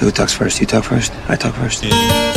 So 0.00 0.06
who 0.06 0.12
talks 0.12 0.32
first? 0.32 0.58
You 0.60 0.66
talk 0.66 0.84
first? 0.84 1.12
I 1.28 1.36
talk 1.36 1.54
first? 1.56 1.84
Yeah. 1.84 2.29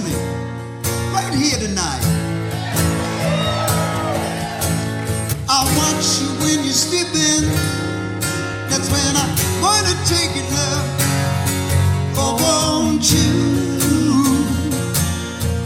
family 0.00 0.16
right 1.12 1.34
here 1.34 1.58
tonight. 1.58 2.00
I 5.48 5.64
want 5.76 6.00
you 6.20 6.28
when 6.42 6.64
you're 6.64 6.72
sleeping. 6.72 7.48
That's 8.70 8.88
when 8.90 9.16
I 9.16 9.26
want 9.60 9.86
to 9.86 9.94
take 10.08 10.36
it, 10.36 10.46
love. 10.52 10.86
Oh, 12.16 12.36
won't 12.42 13.12
you 13.12 13.30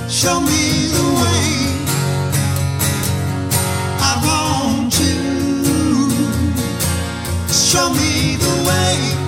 show 0.08 0.40
me 0.40 0.88
the 0.96 1.04
way? 1.22 1.46
I 4.00 4.12
want 4.26 4.98
you 5.00 5.16
show 7.52 7.88
me 7.90 8.36
the 8.36 8.54
way. 8.68 9.23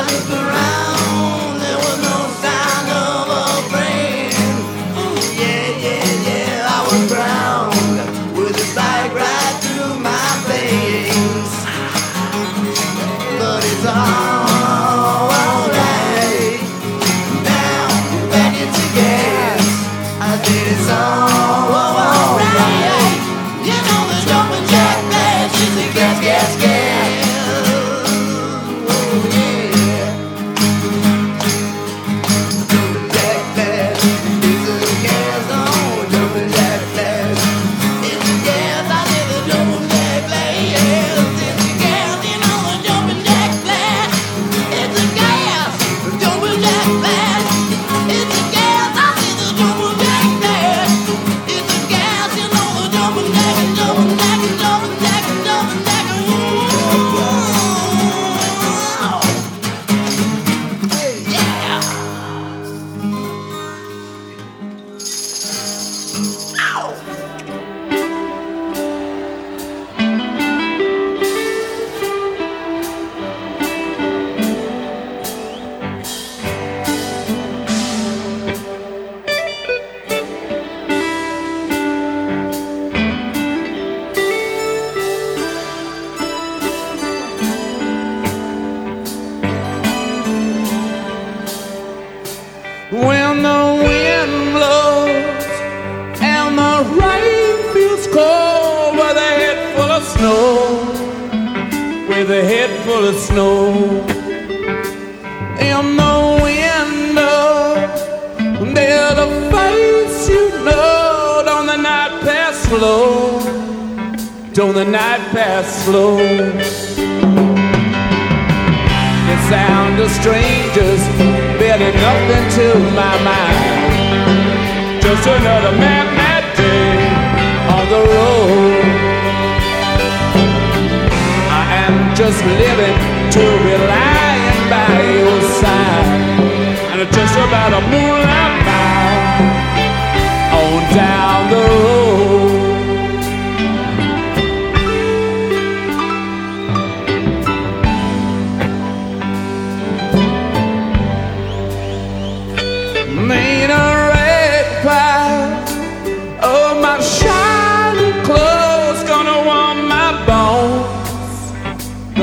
Hallelujah. 0.00 0.49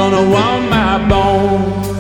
gonna 0.10 0.30
want 0.30 0.70
my 0.70 1.10
bones. 1.10 1.96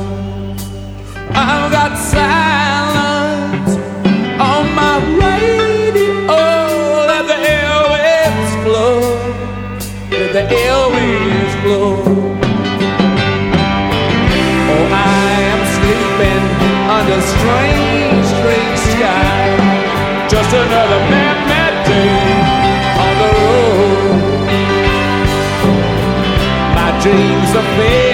Sister 27.57 28.06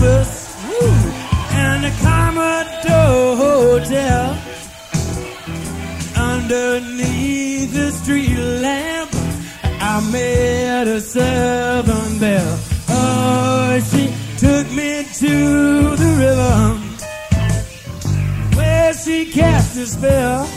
campus 0.00 0.64
and 1.52 1.84
the 1.84 1.90
Commodore 2.02 3.36
Hotel. 3.36 4.38
Underneath 6.16 7.72
the 7.72 7.90
street 7.92 8.36
lamp, 8.36 9.10
I 9.80 10.00
met 10.12 10.88
a 10.88 11.00
Southern 11.00 12.18
belle. 12.18 12.58
Oh, 12.88 13.80
she 13.90 14.12
took 14.38 14.70
me 14.72 15.04
to 15.22 15.96
the 15.96 16.10
river 16.24 16.78
where 18.56 18.92
she 18.94 19.30
cast 19.32 19.76
a 19.76 19.86
spell. 19.86 20.48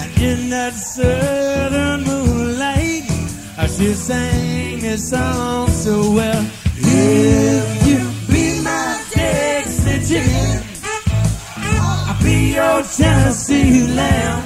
And 0.00 0.22
in 0.22 0.50
that 0.50 0.74
southern 0.74 2.04
moonlight, 2.04 3.04
she 3.76 3.94
sang 3.94 4.49
this 4.90 5.10
song 5.10 5.68
so 5.68 6.10
well. 6.10 6.44
If 6.76 7.86
you 7.86 7.98
be 8.26 8.60
my 8.60 9.00
Texas 9.12 10.08
chicken, 10.08 10.64
I'll 12.08 12.20
be 12.24 12.54
your 12.54 12.82
Tennessee 12.82 13.86
lamb. 13.86 14.42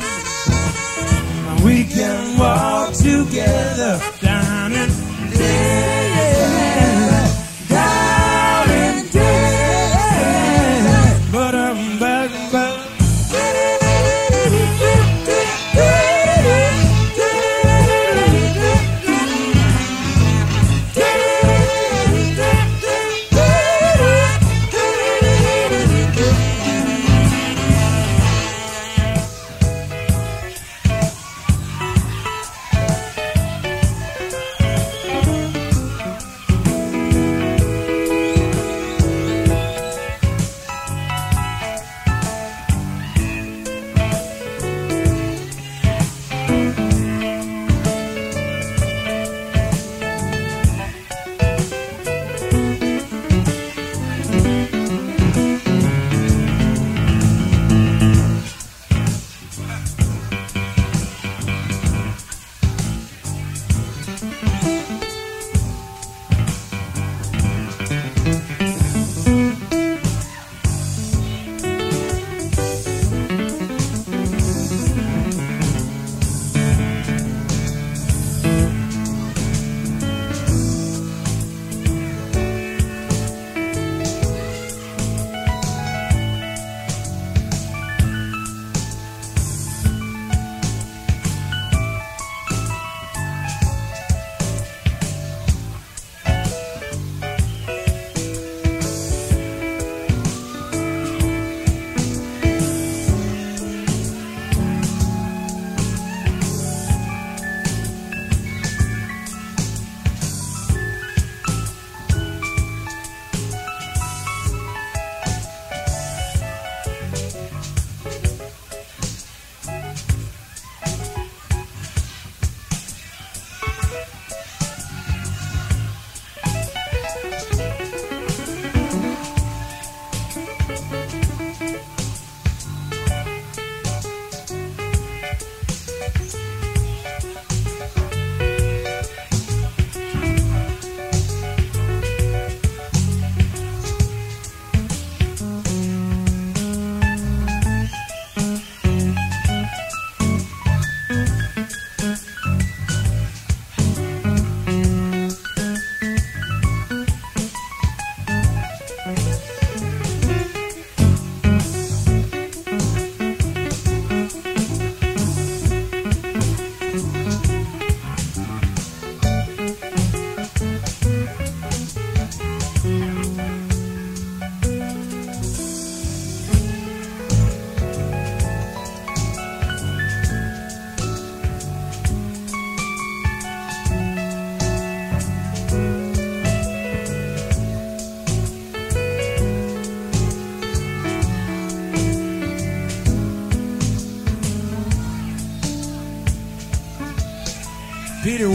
We 1.64 1.85
can 1.85 2.38
walk 2.38 2.92
together 2.92 3.98
down 4.20 4.43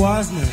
Peter 0.10 0.18
Wasner. 0.18 0.49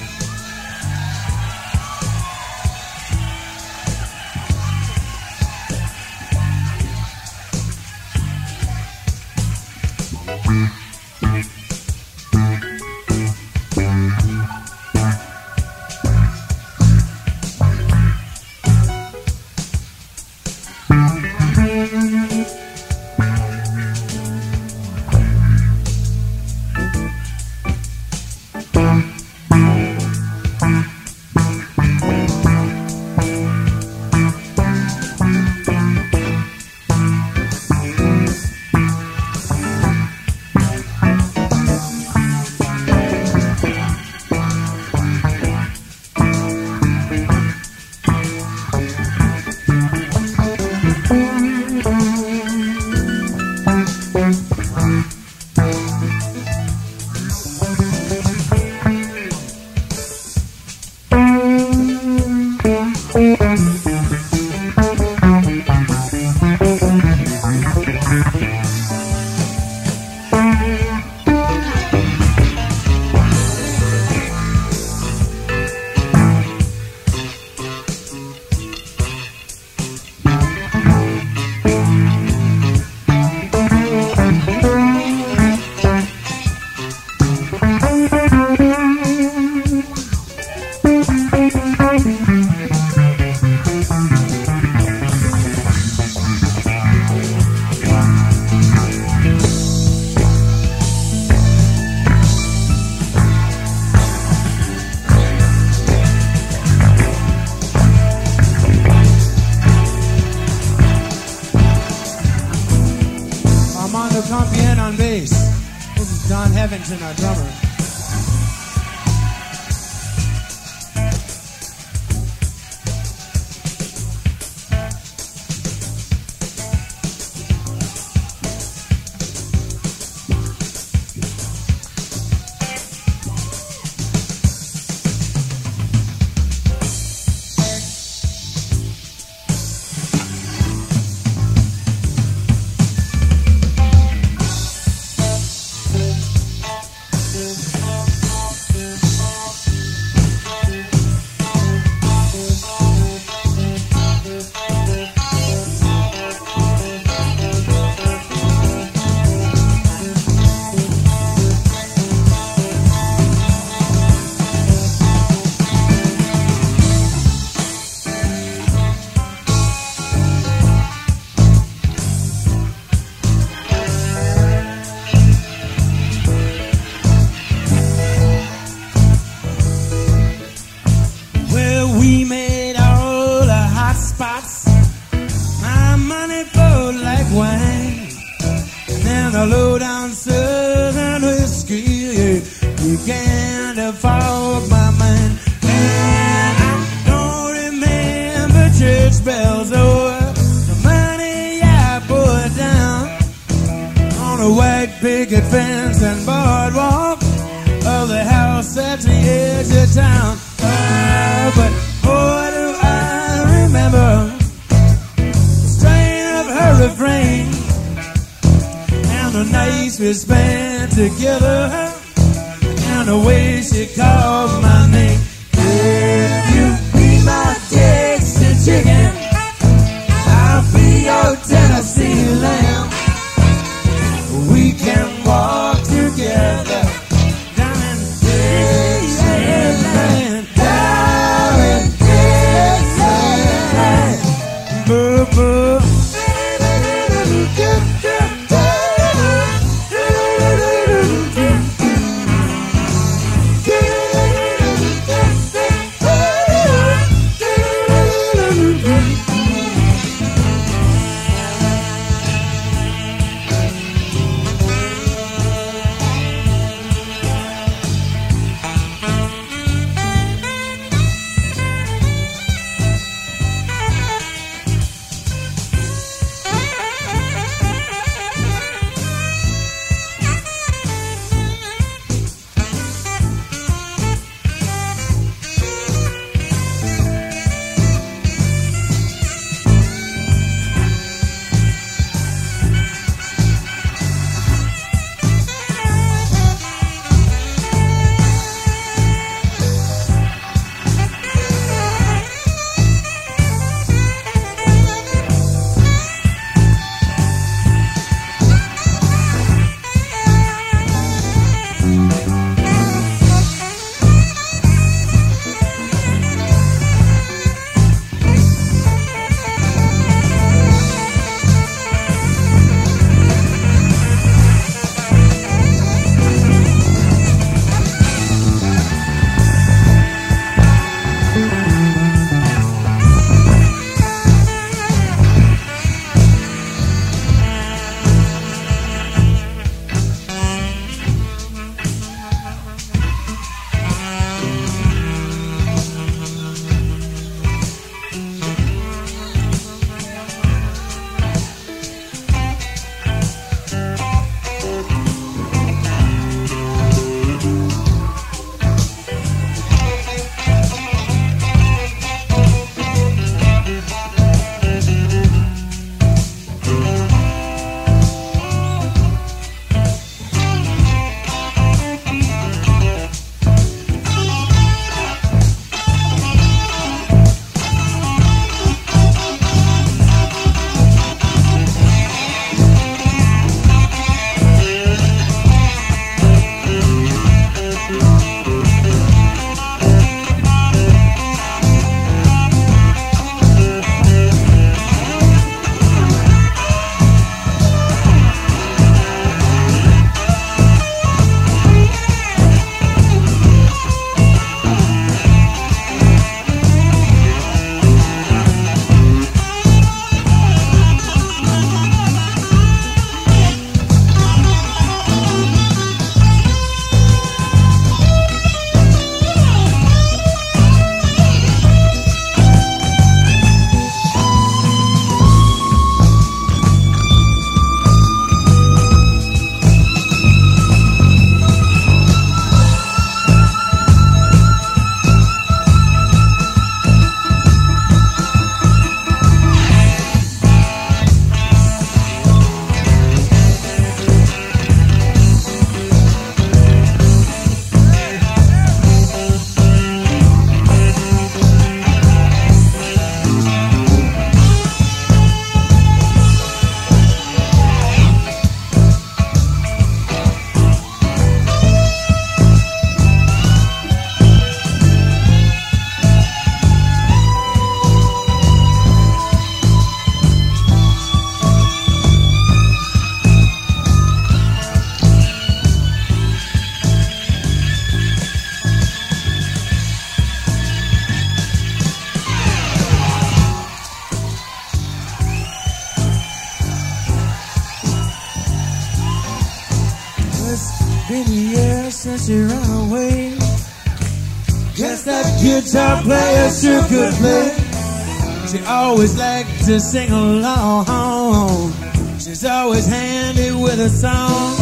To 499.66 499.80
sing 499.80 500.12
along. 500.12 501.72
She's 502.20 502.44
always 502.44 502.86
handy 502.86 503.50
with 503.50 503.80
a 503.80 503.88
song. 503.88 504.54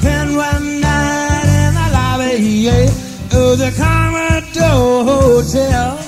Then 0.00 0.34
one 0.34 0.80
night 0.80 1.48
in 1.62 1.74
the 1.74 1.88
lobby 1.92 2.68
of 2.68 3.34
oh, 3.34 3.54
the 3.54 3.70
Commodore 3.78 5.04
Hotel, 5.04 5.98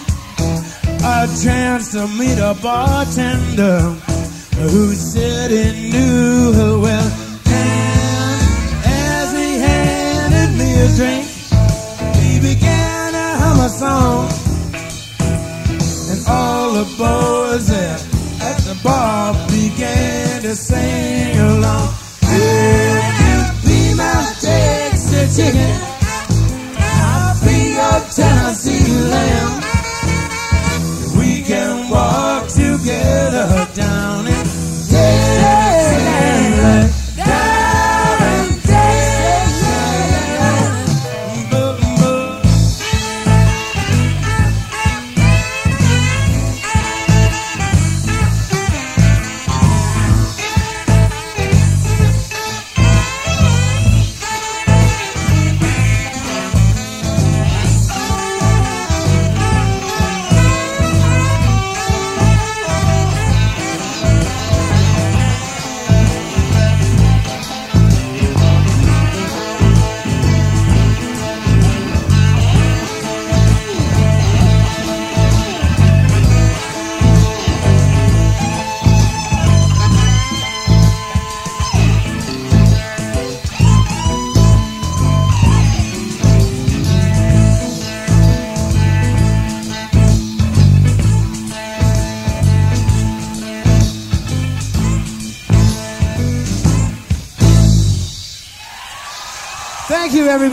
a 1.04 1.28
chance 1.40 1.92
to 1.92 2.08
meet 2.18 2.38
a 2.38 2.56
bartender 2.60 3.78
who 4.58 4.94
said 4.94 5.52
he 5.52 5.92
knew 5.92 6.52
her 6.52 6.78
well. 6.80 7.10
And 7.46 8.40
as 8.86 9.30
he 9.38 9.58
handed 9.68 10.50
me 10.58 10.70
a 10.82 10.88
drink, 10.98 11.26
he 12.16 12.40
began 12.40 13.12
to 13.12 13.28
hum 13.40 13.60
a 13.60 13.68
song. 13.68 14.28
And 16.10 16.26
all 16.26 16.72
there 16.72 17.33
at 18.86 19.13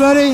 everybody. 0.02 0.32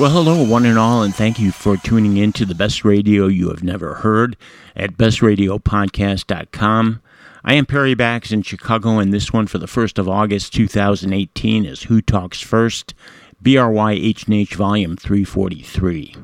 Well, 0.00 0.12
hello, 0.12 0.44
one 0.44 0.64
and 0.64 0.78
all, 0.78 1.02
and 1.02 1.12
thank 1.12 1.40
you 1.40 1.50
for 1.50 1.76
tuning 1.76 2.16
in 2.16 2.32
to 2.34 2.44
the 2.44 2.54
best 2.54 2.84
radio 2.84 3.26
you 3.26 3.48
have 3.48 3.64
never 3.64 3.94
heard 3.94 4.36
at 4.76 4.96
bestradiopodcast.com. 4.96 7.02
I 7.44 7.54
am 7.54 7.66
Perry 7.66 7.94
Bax 7.94 8.30
in 8.30 8.42
Chicago, 8.42 8.98
and 8.98 9.12
this 9.12 9.32
one 9.32 9.48
for 9.48 9.58
the 9.58 9.66
1st 9.66 9.98
of 9.98 10.08
August 10.08 10.52
2018 10.52 11.64
is 11.64 11.84
Who 11.84 12.00
Talks 12.00 12.40
First, 12.40 12.94
BRYHNH 13.42 14.54
Volume 14.54 14.96
343. 14.96 16.14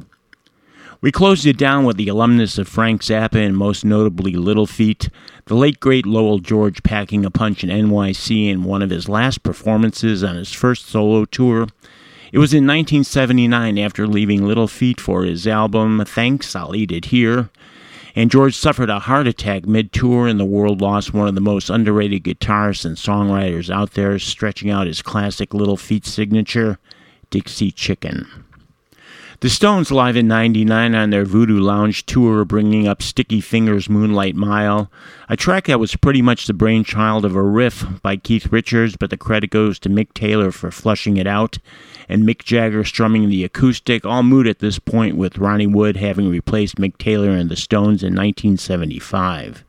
We 1.01 1.13
closed 1.13 1.45
it 1.45 1.59
down 1.59 1.85
with 1.85 1.97
the 1.97 2.09
alumnus 2.09 2.57
of 2.57 2.69
Frank 2.69 3.03
Zappa 3.03 3.45
and 3.45 3.57
most 3.57 3.85
notably 3.85 4.35
Little 4.35 4.67
Feat, 4.67 5.11
the 5.47 5.55
late 5.55 5.79
great 5.79 6.07
Lowell 6.07 6.39
George 6.39 6.83
packing 6.83 7.25
a 7.25 7.31
punch 7.31 7.63
in 7.63 7.71
NYC 7.71 8.49
in 8.49 8.65
one 8.65 8.81
of 8.83 8.91
his 8.91 9.09
last 9.09 9.43
performances 9.43 10.25
on 10.25 10.37
his 10.37 10.53
first 10.53 10.87
solo 10.87 11.25
tour. 11.27 11.67
It 12.33 12.39
was 12.39 12.55
in 12.55 12.67
1979 12.67 13.79
after 13.79 14.07
leaving 14.07 14.47
Little 14.47 14.67
Feat 14.67 15.01
for 15.01 15.25
his 15.25 15.47
album 15.47 16.03
Thanks, 16.07 16.57
I'll 16.57 16.75
Eat 16.75 16.91
It 16.91 17.07
Here. 17.07 17.51
And 18.17 18.31
George 18.31 18.57
suffered 18.57 18.91
a 18.91 19.01
heart 19.01 19.27
attack 19.27 19.67
mid 19.67 19.93
tour, 19.93 20.27
and 20.27 20.39
the 20.41 20.45
world 20.45 20.81
lost 20.81 21.13
one 21.13 21.29
of 21.29 21.35
the 21.35 21.41
most 21.41 21.69
underrated 21.69 22.25
guitarists 22.25 22.85
and 22.85 22.97
songwriters 22.97 23.71
out 23.71 23.93
there, 23.93 24.19
stretching 24.19 24.71
out 24.71 24.87
his 24.87 25.03
classic 25.03 25.53
Little 25.53 25.77
Feat 25.77 26.07
signature, 26.07 26.79
Dixie 27.31 27.73
Chicken. 27.73 28.44
The 29.41 29.51
Stones 29.51 29.91
live 29.91 30.17
in 30.17 30.29
99 30.29 30.95
on 30.95 31.11
their 31.11 31.25
Voodoo 31.25 31.59
Lounge 31.59 32.07
tour, 32.07 32.45
bringing 32.45 32.87
up 32.87 33.03
Sticky 33.03 33.41
Fingers 33.41 33.91
Moonlight 33.91 34.37
Mile, 34.37 34.91
a 35.29 35.37
track 35.37 35.67
that 35.67 35.81
was 35.81 35.97
pretty 35.97 36.23
much 36.23 36.47
the 36.47 36.55
brainchild 36.55 37.25
of 37.25 37.35
a 37.35 37.43
riff 37.43 37.85
by 38.01 38.17
Keith 38.17 38.53
Richards, 38.53 38.97
but 38.97 39.11
the 39.11 39.17
credit 39.17 39.51
goes 39.51 39.79
to 39.81 39.91
Mick 39.91 40.15
Taylor 40.15 40.53
for 40.53 40.71
flushing 40.71 41.17
it 41.17 41.27
out, 41.27 41.59
and 42.09 42.23
Mick 42.23 42.45
Jagger 42.45 42.85
strumming 42.85 43.29
the 43.29 43.45
acoustic, 43.45 44.07
all 44.07 44.23
moot 44.23 44.47
at 44.47 44.61
this 44.61 44.79
point 44.79 45.17
with 45.17 45.37
Ronnie 45.37 45.67
Wood 45.67 45.97
having 45.97 46.31
replaced 46.31 46.77
Mick 46.77 46.97
Taylor 46.97 47.31
and 47.31 47.51
the 47.51 47.57
Stones 47.57 48.03
in 48.03 48.15
1975. 48.15 49.65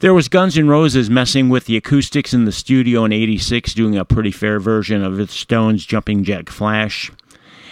There 0.00 0.14
was 0.14 0.28
Guns 0.28 0.58
N' 0.58 0.68
Roses 0.68 1.08
messing 1.08 1.48
with 1.48 1.66
the 1.66 1.76
acoustics 1.76 2.34
in 2.34 2.44
the 2.44 2.52
studio 2.52 3.04
in 3.04 3.12
86, 3.12 3.72
doing 3.74 3.96
a 3.96 4.04
pretty 4.04 4.30
fair 4.32 4.60
version 4.60 5.02
of 5.02 5.16
the 5.16 5.28
Stones' 5.28 5.86
Jumping 5.86 6.24
Jack 6.24 6.48
Flash. 6.48 7.10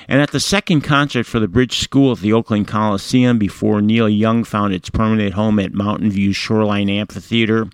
And 0.09 0.21
at 0.21 0.31
the 0.31 0.41
second 0.41 0.83
concert 0.83 1.27
for 1.27 1.41
the 1.41 1.49
Bridge 1.49 1.81
School 1.81 2.13
at 2.13 2.21
the 2.21 2.33
Oakland 2.33 2.69
Coliseum 2.69 3.39
before 3.39 3.81
Neil 3.81 4.09
Young 4.09 4.45
found 4.45 4.73
its 4.73 4.89
permanent 4.89 5.35
home 5.35 5.59
at 5.59 5.75
Mountain 5.75 6.11
View 6.11 6.33
Shoreline 6.33 6.89
Amphitheater, 6.89 7.69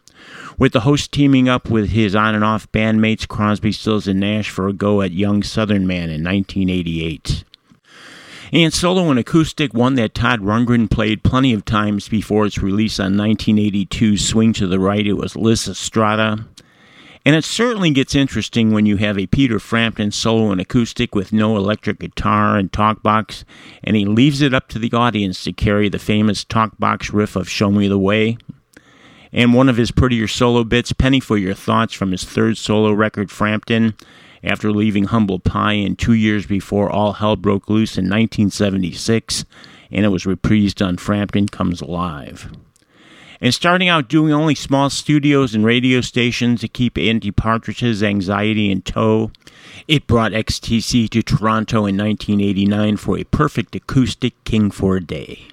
with 0.59 0.73
the 0.73 0.81
host 0.81 1.13
teaming 1.13 1.49
up 1.49 1.69
with 1.69 1.91
his 1.91 2.15
on 2.15 2.35
and 2.35 2.45
off 2.45 2.71
bandmates 2.73 3.29
Crosby, 3.29 3.73
Stills, 3.73 4.09
and 4.09 4.21
Nash 4.21 4.49
for 4.49 4.69
a 4.69 4.73
go 4.73 5.03
at 5.03 5.13
Young 5.13 5.43
Southern 5.43 5.87
Man 5.87 6.11
in 6.11 6.25
1988. 6.25 7.45
And 8.55 8.73
solo 8.73 9.09
and 9.09 9.19
acoustic, 9.19 9.73
one 9.73 9.95
that 9.95 10.15
Todd 10.15 10.41
Rundgren 10.41 10.91
played 10.91 11.23
plenty 11.23 11.55
of 11.55 11.65
times 11.65 12.09
before 12.09 12.45
its 12.45 12.59
release 12.59 13.01
on 13.01 13.15
1982's 13.15 14.29
Swing 14.29 14.53
to 14.55 14.67
the 14.67 14.79
Right, 14.79 15.07
it 15.07 15.15
was 15.15 15.33
Lysistrata. 15.33 16.45
And 17.25 17.37
it 17.37 17.45
certainly 17.45 17.91
gets 17.91 18.17
interesting 18.17 18.73
when 18.73 18.85
you 18.85 18.97
have 18.97 19.17
a 19.17 19.29
Peter 19.29 19.61
Frampton 19.61 20.11
solo 20.11 20.51
and 20.51 20.61
acoustic 20.61 21.15
with 21.15 21.33
no 21.33 21.57
electric 21.57 22.01
guitar 22.01 22.57
and 22.57 22.73
talkbox, 22.73 23.45
and 23.85 23.95
he 23.95 24.05
leaves 24.05 24.43
it 24.43 24.53
up 24.53 24.69
to 24.69 24.79
the 24.81 24.93
audience 24.93 25.45
to 25.45 25.53
carry 25.53 25.89
the 25.89 26.01
famous 26.01 26.45
talkbox 26.45 27.13
riff 27.13 27.37
of 27.37 27.49
Show 27.49 27.71
Me 27.71 27.87
the 27.87 27.99
Way. 27.99 28.39
And 29.33 29.55
one 29.55 29.69
of 29.69 29.77
his 29.77 29.93
prettier 29.93 30.27
solo 30.27 30.65
bits, 30.65 30.93
Penny 30.93 31.21
for 31.21 31.39
Your 31.39 31.55
Thoughts, 31.55 31.95
from 31.95 32.11
his 32.11 32.25
third 32.25 32.59
solo 32.59 32.93
record, 32.93 33.31
Frampton, 33.31 33.95
after 34.43 34.73
leaving 34.73 35.05
Humble 35.05 35.39
Pie 35.39 35.75
and 35.75 35.97
two 35.97 36.15
years 36.15 36.45
before 36.47 36.91
All 36.91 37.15
Hell 37.15 37.37
Broke 37.37 37.71
Loose 37.71 37.97
in 37.97 38.07
1976, 38.07 39.45
and 39.93 40.05
it 40.05 40.09
was 40.09 40.25
reprised 40.25 40.85
on 40.85 40.97
Frampton 40.97 41.47
Comes 41.47 41.81
Alive. 41.81 42.51
And 43.43 43.53
starting 43.53 43.89
out 43.89 44.09
doing 44.09 44.33
only 44.33 44.55
small 44.55 44.89
studios 44.89 45.53
and 45.53 45.65
radio 45.65 46.01
stations 46.01 46.61
to 46.61 46.69
keep 46.69 46.97
Andy 46.97 47.33
Partridge's 47.33 48.01
anxiety 48.01 48.71
in 48.71 48.83
tow, 48.83 49.33
it 49.89 50.07
brought 50.07 50.31
XTC 50.31 51.11
to 51.11 51.23
Toronto 51.23 51.79
in 51.79 51.97
1989 51.97 52.97
for 52.99 53.19
a 53.19 53.25
perfect 53.25 53.75
acoustic 53.75 54.35
King 54.45 54.71
for 54.71 54.97
a 54.97 55.05
Day. 55.05 55.49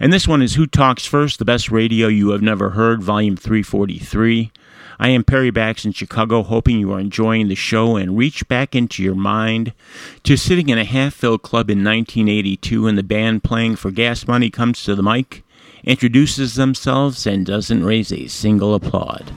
And 0.00 0.10
this 0.10 0.26
one 0.26 0.40
is 0.40 0.54
Who 0.54 0.66
Talks 0.66 1.04
First, 1.04 1.38
the 1.38 1.44
best 1.44 1.70
radio 1.70 2.08
you 2.08 2.30
have 2.30 2.40
never 2.40 2.70
heard, 2.70 3.02
volume 3.02 3.36
343. 3.36 4.50
I 4.98 5.08
am 5.10 5.24
Perry 5.24 5.50
Bax 5.50 5.84
in 5.84 5.92
Chicago, 5.92 6.42
hoping 6.42 6.78
you 6.80 6.92
are 6.92 7.00
enjoying 7.00 7.48
the 7.48 7.56
show 7.56 7.96
and 7.96 8.16
reach 8.16 8.48
back 8.48 8.74
into 8.74 9.02
your 9.02 9.14
mind 9.14 9.74
to 10.22 10.36
sitting 10.38 10.70
in 10.70 10.78
a 10.78 10.84
half 10.84 11.12
filled 11.12 11.42
club 11.42 11.68
in 11.68 11.84
1982 11.84 12.86
and 12.86 12.96
the 12.96 13.02
band 13.02 13.44
playing 13.44 13.76
for 13.76 13.90
gas 13.90 14.26
money 14.26 14.48
comes 14.48 14.82
to 14.84 14.94
the 14.94 15.02
mic, 15.02 15.44
introduces 15.88 16.54
themselves, 16.54 17.26
and 17.26 17.46
doesn't 17.46 17.82
raise 17.82 18.12
a 18.12 18.28
single 18.28 18.74
applaud. 18.74 19.32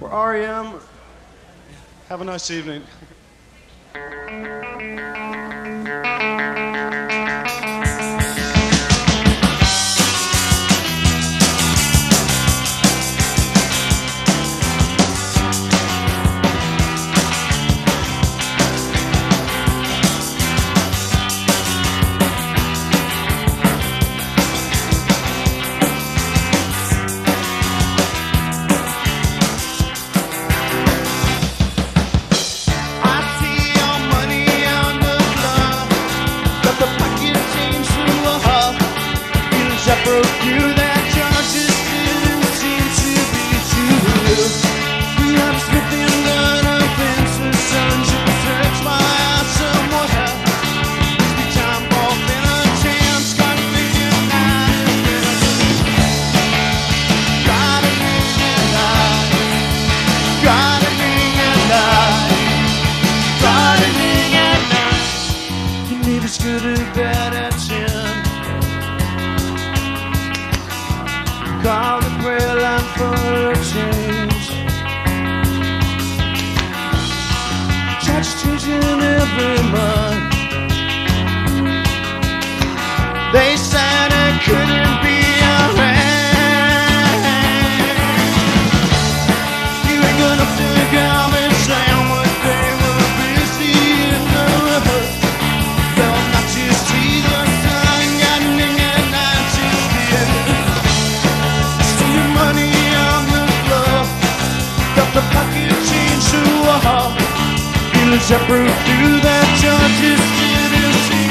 We're 0.00 0.08
REM. 0.08 0.80
Have 2.08 2.22
a 2.22 2.24
nice 2.24 2.50
evening. 2.50 2.82
broke 40.10 40.44
you 40.44 40.79
shepherd 108.30 108.70
through 108.86 109.18
the 109.26 109.38
Georgia 109.58 110.14
Tennessee. 110.38 111.30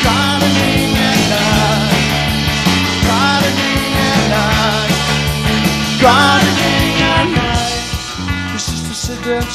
Gardening 0.00 0.96
at 1.08 1.20
night, 1.28 2.00
gardening 3.04 3.92
at 4.08 4.24
night, 4.32 4.96
gardening 6.00 6.96
night. 7.36 7.84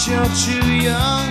You're 0.06 0.34
too 0.46 0.68
young. 0.78 1.26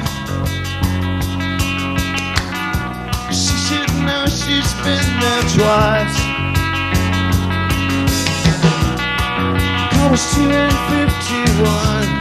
She 3.31 3.55
should 3.65 3.93
know 4.03 4.27
she's 4.27 4.75
been 4.83 5.09
there 5.23 5.47
twice. 5.55 6.19
I 9.93 10.09
was 10.11 10.25
10 10.35 10.51
51. 11.62 12.14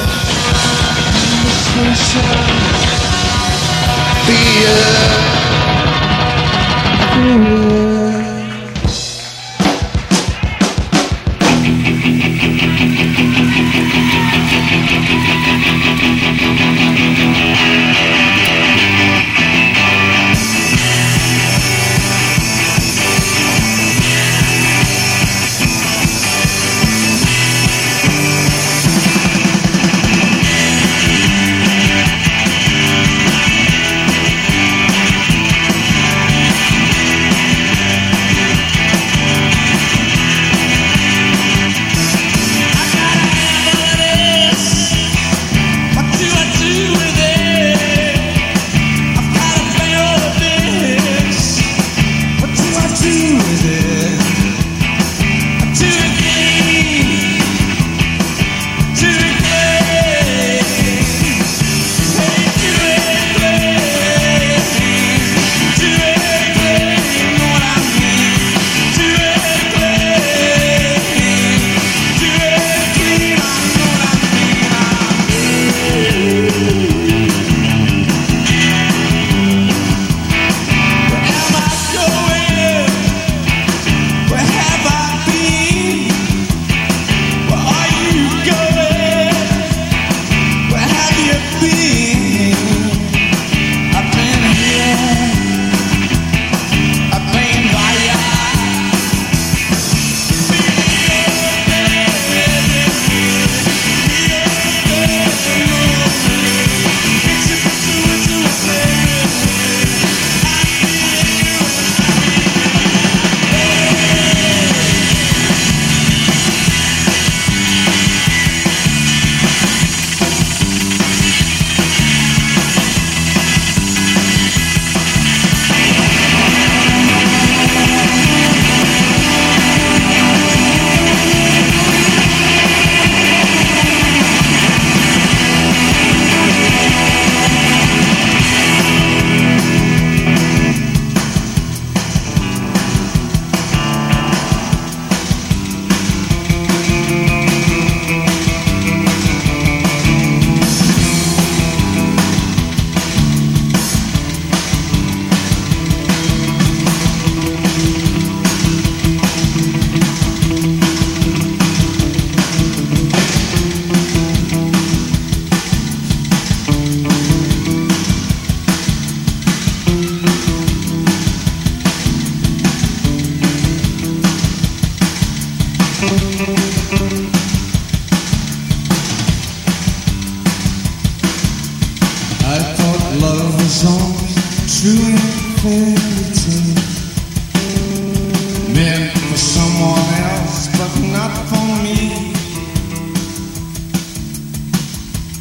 fear. 4.25 4.75
Mm 7.15 7.45
-hmm. 7.45 7.60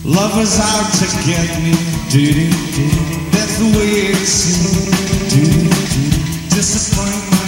Lovers 0.04 0.58
out 0.58 0.92
to 0.94 1.04
get 1.26 1.62
me. 1.62 1.72
That's 3.32 3.58
the 3.58 3.66
way 3.76 4.12
it 4.12 4.26
seems. 4.26 4.88
Disappointment. 6.48 7.39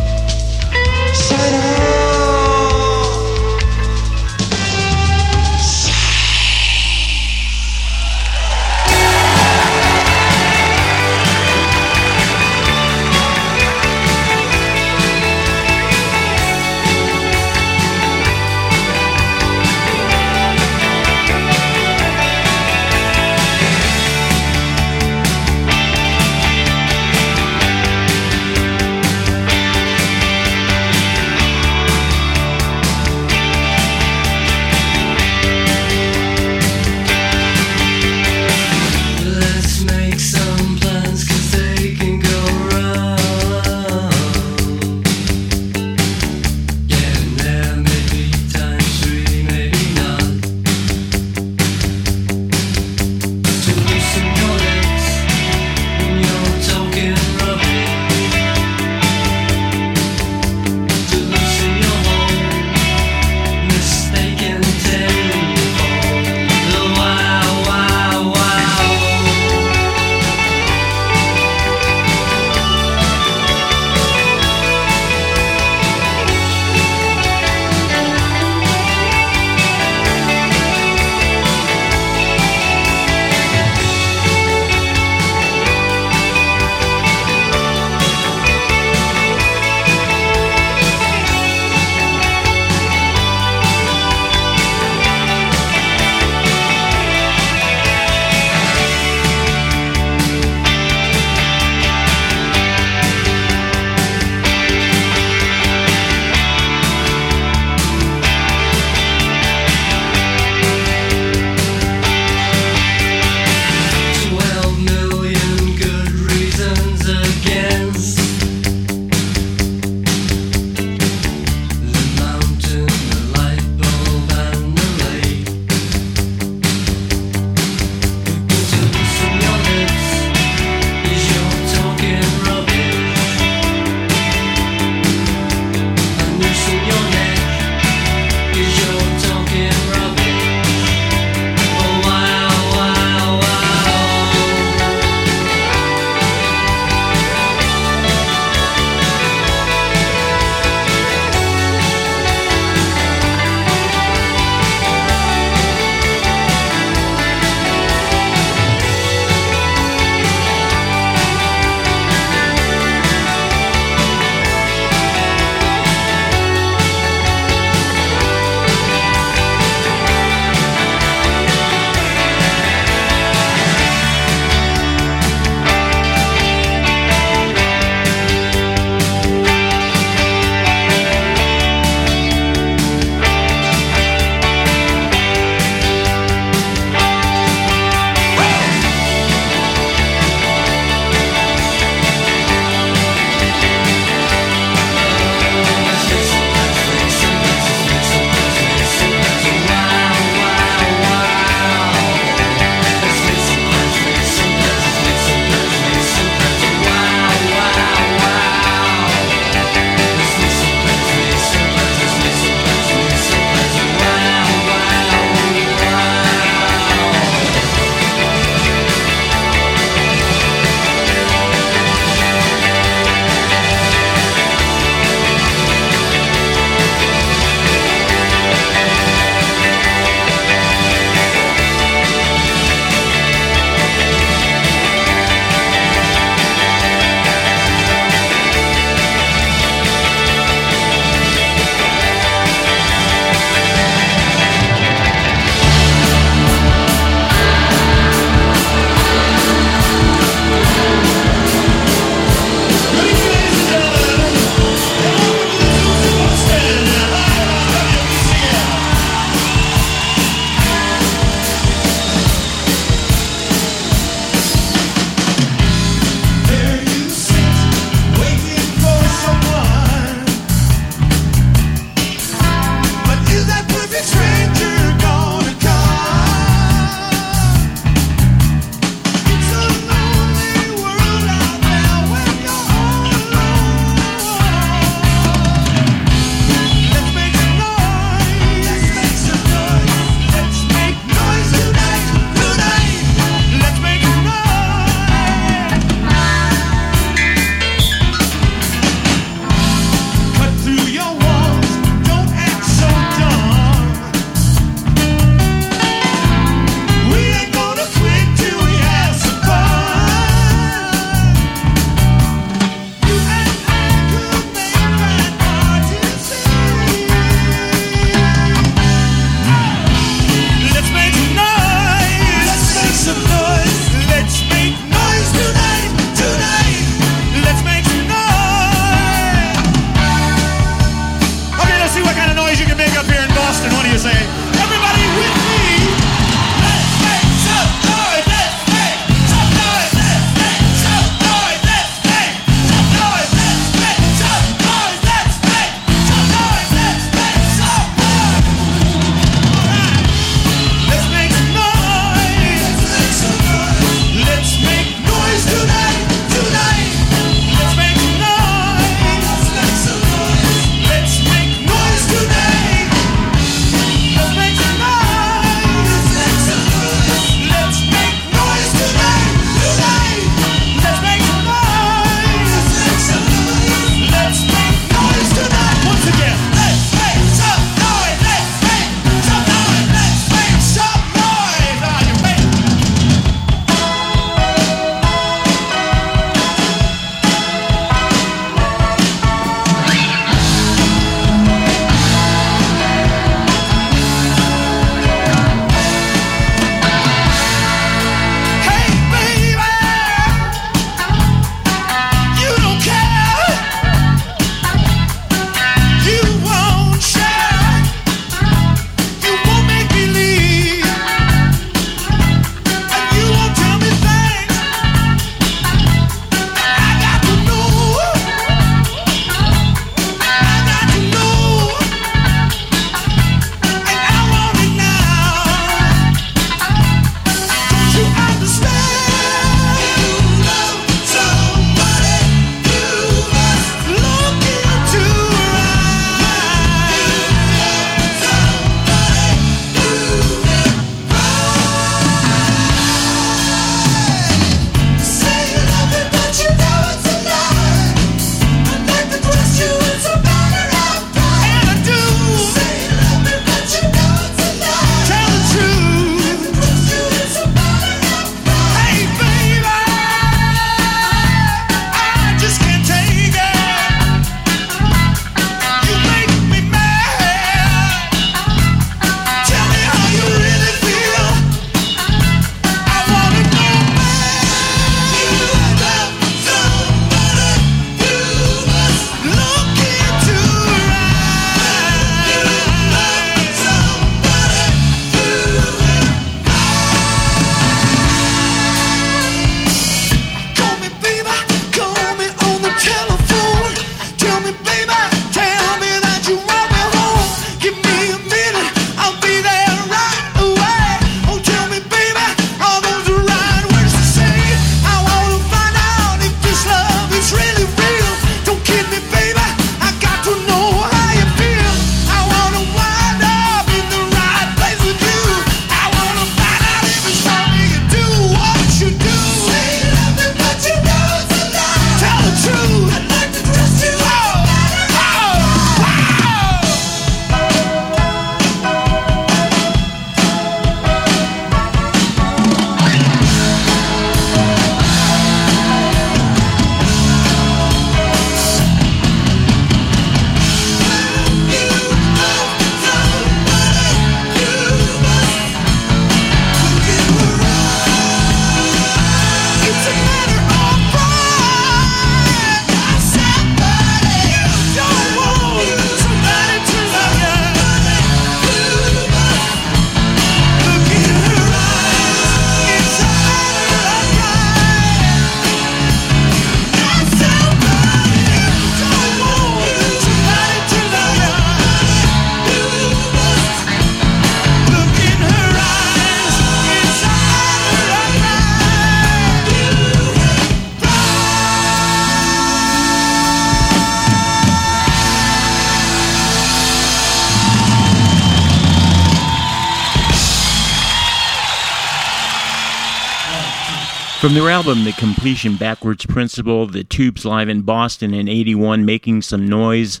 From 594.22 594.34
their 594.34 594.50
album 594.50 594.84
The 594.84 594.92
Completion 594.92 595.56
Backwards 595.56 596.06
Principle, 596.06 596.68
the 596.68 596.84
Tubes 596.84 597.24
live 597.24 597.48
in 597.48 597.62
Boston 597.62 598.14
in 598.14 598.28
81 598.28 598.84
making 598.84 599.22
some 599.22 599.48
noise, 599.48 600.00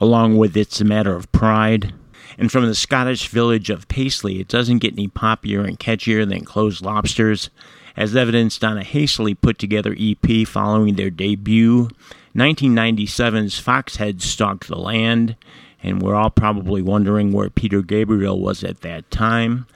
along 0.00 0.38
with 0.38 0.56
It's 0.56 0.80
a 0.80 0.84
Matter 0.84 1.14
of 1.14 1.30
Pride. 1.30 1.94
And 2.36 2.50
from 2.50 2.66
the 2.66 2.74
Scottish 2.74 3.28
village 3.28 3.70
of 3.70 3.86
Paisley, 3.86 4.40
it 4.40 4.48
doesn't 4.48 4.80
get 4.80 4.94
any 4.94 5.06
poppier 5.06 5.64
and 5.64 5.78
catchier 5.78 6.28
than 6.28 6.44
Close 6.44 6.82
Lobsters, 6.82 7.48
as 7.96 8.16
evidenced 8.16 8.64
on 8.64 8.76
a 8.76 8.82
hastily 8.82 9.34
put 9.34 9.56
together 9.56 9.94
EP 9.96 10.48
following 10.48 10.96
their 10.96 11.08
debut. 11.08 11.90
1997's 12.34 13.60
Foxhead 13.60 14.20
Stalked 14.20 14.66
the 14.66 14.76
Land, 14.76 15.36
and 15.80 16.02
we're 16.02 16.16
all 16.16 16.30
probably 16.30 16.82
wondering 16.82 17.30
where 17.30 17.48
Peter 17.48 17.82
Gabriel 17.82 18.40
was 18.40 18.64
at 18.64 18.80
that 18.80 19.08
time 19.12 19.66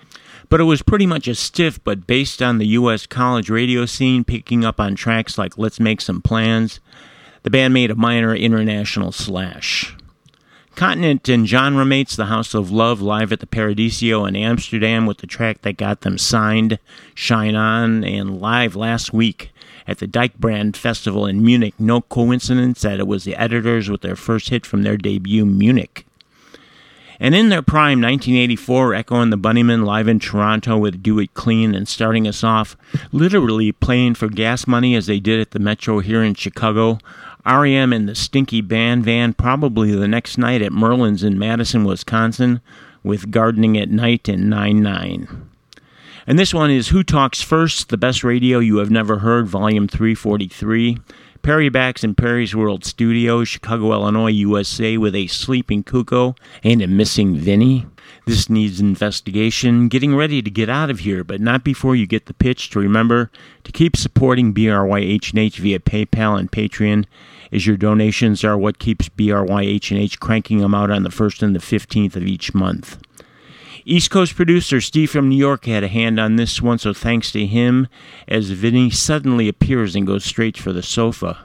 but 0.48 0.60
it 0.60 0.64
was 0.64 0.82
pretty 0.82 1.06
much 1.06 1.28
a 1.28 1.34
stiff 1.34 1.82
but 1.84 2.06
based 2.06 2.42
on 2.42 2.58
the 2.58 2.66
US 2.68 3.06
college 3.06 3.50
radio 3.50 3.86
scene 3.86 4.24
picking 4.24 4.64
up 4.64 4.80
on 4.80 4.94
tracks 4.94 5.38
like 5.38 5.58
Let's 5.58 5.80
Make 5.80 6.00
Some 6.00 6.22
Plans. 6.22 6.80
The 7.42 7.50
band 7.50 7.74
made 7.74 7.90
a 7.90 7.94
minor 7.94 8.34
international 8.34 9.12
slash. 9.12 9.94
Continent 10.74 11.28
and 11.28 11.46
genre 11.46 11.84
mates 11.84 12.16
The 12.16 12.26
House 12.26 12.52
of 12.52 12.72
Love 12.72 13.00
live 13.00 13.32
at 13.32 13.38
the 13.38 13.46
Paradiso 13.46 14.24
in 14.24 14.34
Amsterdam 14.34 15.06
with 15.06 15.18
the 15.18 15.26
track 15.28 15.62
that 15.62 15.76
got 15.76 16.00
them 16.00 16.18
signed, 16.18 16.80
Shine 17.14 17.54
On, 17.54 18.02
and 18.02 18.40
live 18.40 18.74
last 18.74 19.12
week 19.12 19.52
at 19.86 19.98
the 19.98 20.08
Deichbrand 20.08 20.74
Festival 20.74 21.26
in 21.26 21.44
Munich. 21.44 21.74
No 21.78 22.00
coincidence 22.00 22.80
that 22.82 22.98
it 22.98 23.06
was 23.06 23.22
the 23.22 23.36
editors 23.36 23.88
with 23.88 24.00
their 24.00 24.16
first 24.16 24.48
hit 24.48 24.66
from 24.66 24.82
their 24.82 24.96
debut, 24.96 25.46
Munich. 25.46 26.03
And 27.20 27.34
in 27.34 27.48
their 27.48 27.62
prime, 27.62 28.00
1984, 28.00 28.94
Echo 28.94 29.20
and 29.20 29.32
the 29.32 29.38
Bunnymen 29.38 29.84
live 29.84 30.08
in 30.08 30.18
Toronto 30.18 30.76
with 30.76 31.02
Do 31.02 31.18
It 31.18 31.34
Clean 31.34 31.74
and 31.74 31.86
starting 31.86 32.26
us 32.26 32.42
off, 32.42 32.76
literally 33.12 33.72
playing 33.72 34.14
for 34.14 34.28
gas 34.28 34.66
money 34.66 34.94
as 34.94 35.06
they 35.06 35.20
did 35.20 35.40
at 35.40 35.52
the 35.52 35.58
Metro 35.58 36.00
here 36.00 36.22
in 36.22 36.34
Chicago. 36.34 36.98
REM 37.46 37.92
and 37.92 38.08
the 38.08 38.14
Stinky 38.14 38.62
Band 38.62 39.04
Van 39.04 39.34
probably 39.34 39.94
the 39.94 40.08
next 40.08 40.38
night 40.38 40.62
at 40.62 40.72
Merlin's 40.72 41.22
in 41.22 41.38
Madison, 41.38 41.84
Wisconsin, 41.84 42.60
with 43.02 43.30
Gardening 43.30 43.76
at 43.76 43.90
Night 43.90 44.28
and 44.28 44.48
9 44.48 44.82
9. 44.82 45.50
And 46.26 46.38
this 46.38 46.54
one 46.54 46.70
is 46.70 46.88
Who 46.88 47.02
Talks 47.02 47.42
First, 47.42 47.90
the 47.90 47.98
best 47.98 48.24
radio 48.24 48.58
you 48.58 48.78
have 48.78 48.90
never 48.90 49.18
heard, 49.18 49.46
volume 49.46 49.86
343. 49.88 50.98
Perry 51.44 51.68
Bax 51.68 52.02
in 52.02 52.14
Perry's 52.14 52.56
World 52.56 52.86
Studios, 52.86 53.48
Chicago, 53.48 53.92
Illinois, 53.92 54.30
USA, 54.30 54.96
with 54.96 55.14
a 55.14 55.26
sleeping 55.26 55.84
Cuco 55.84 56.38
and 56.62 56.80
a 56.80 56.86
missing 56.86 57.36
Vinny. 57.36 57.84
This 58.24 58.48
needs 58.48 58.80
investigation. 58.80 59.88
Getting 59.88 60.16
ready 60.16 60.40
to 60.40 60.50
get 60.50 60.70
out 60.70 60.88
of 60.88 61.00
here, 61.00 61.22
but 61.22 61.42
not 61.42 61.62
before 61.62 61.94
you 61.94 62.06
get 62.06 62.24
the 62.24 62.32
pitch 62.32 62.70
to 62.70 62.78
remember 62.78 63.30
to 63.64 63.72
keep 63.72 63.94
supporting 63.94 64.54
BRYHNH 64.54 65.56
via 65.56 65.80
PayPal 65.80 66.40
and 66.40 66.50
Patreon, 66.50 67.04
as 67.52 67.66
your 67.66 67.76
donations 67.76 68.42
are 68.42 68.56
what 68.56 68.78
keeps 68.78 69.10
BRYHNH 69.10 70.18
cranking 70.20 70.60
them 70.60 70.74
out 70.74 70.90
on 70.90 71.02
the 71.02 71.10
1st 71.10 71.42
and 71.42 71.54
the 71.54 71.60
15th 71.60 72.16
of 72.16 72.22
each 72.22 72.54
month. 72.54 72.96
East 73.86 74.10
Coast 74.10 74.34
producer 74.34 74.80
Steve 74.80 75.10
from 75.10 75.28
New 75.28 75.36
York 75.36 75.66
had 75.66 75.84
a 75.84 75.88
hand 75.88 76.18
on 76.18 76.36
this 76.36 76.62
one, 76.62 76.78
so 76.78 76.94
thanks 76.94 77.30
to 77.32 77.44
him, 77.44 77.86
as 78.26 78.48
Vinny 78.48 78.88
suddenly 78.88 79.46
appears 79.46 79.94
and 79.94 80.06
goes 80.06 80.24
straight 80.24 80.56
for 80.56 80.72
the 80.72 80.82
sofa. 80.82 81.40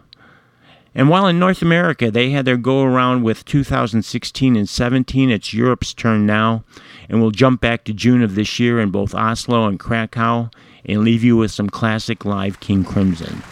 And 0.96 1.10
while 1.10 1.28
in 1.28 1.38
North 1.38 1.62
America 1.62 2.10
they 2.10 2.30
had 2.30 2.46
their 2.46 2.56
go 2.56 2.84
around 2.84 3.24
with 3.24 3.44
2016 3.44 4.56
and 4.56 4.70
17, 4.70 5.30
it's 5.30 5.54
Europe's 5.54 5.94
turn 5.94 6.26
now, 6.26 6.64
and 7.10 7.22
we'll 7.22 7.32
jump 7.32 7.60
back 7.60 7.84
to 7.84 7.94
June 7.94 8.24
of 8.24 8.36
this 8.36 8.58
year 8.58 8.80
in 8.80 8.90
both 8.90 9.14
Oslo 9.14 9.68
and 9.68 9.78
Krakow 9.78 10.50
and 10.86 11.02
leave 11.02 11.26
you 11.26 11.36
with 11.36 11.52
some 11.52 11.70
classic 11.70 12.24
live 12.24 12.62
King 12.62 12.86
Crimson. 12.86 13.44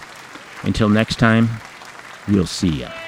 Until 0.63 0.87
next 0.87 1.19
time, 1.19 1.49
we'll 2.29 2.47
see 2.47 2.69
ya. 2.69 3.06